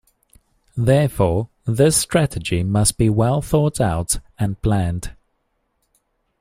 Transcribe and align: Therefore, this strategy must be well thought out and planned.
Therefore, 0.77 1.49
this 1.65 1.95
strategy 1.95 2.63
must 2.63 2.97
be 2.97 3.07
well 3.07 3.39
thought 3.39 3.79
out 3.79 4.17
and 4.39 4.59
planned. 4.59 5.15